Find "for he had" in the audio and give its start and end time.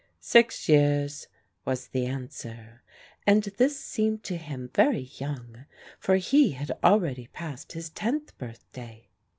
5.99-6.71